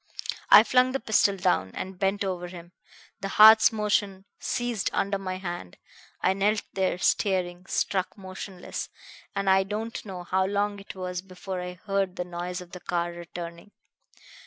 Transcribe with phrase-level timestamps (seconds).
[0.49, 2.71] "I flung the pistol down, and bent over him.
[3.19, 5.77] The heart's motion ceased under my hand.
[6.21, 8.89] I knelt there staring, struck motionless;
[9.35, 12.79] and I don't know how long it was before I heard the noise of the
[12.79, 13.73] car returning.